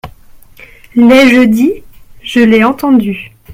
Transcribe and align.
L'ai-je 0.95 1.41
dit? 1.43 1.83
Je 2.23 2.39
l'ai 2.39 2.63
entendu. 2.63 3.33